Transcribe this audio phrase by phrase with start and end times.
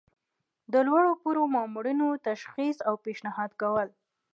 [0.71, 3.89] د لوړ پوړو مامورینو تشخیص او پیشنهاد کول.